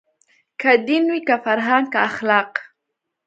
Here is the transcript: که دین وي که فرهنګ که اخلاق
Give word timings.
که 0.59 0.71
دین 0.87 1.03
وي 1.11 1.21
که 1.27 1.35
فرهنګ 1.45 1.85
که 1.93 1.99
اخلاق 2.09 2.51